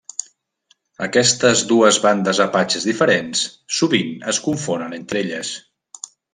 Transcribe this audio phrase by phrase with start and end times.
[1.07, 3.45] Aquestes dues bandes apatxes diferents
[3.81, 5.57] sovint es confonen entre elles.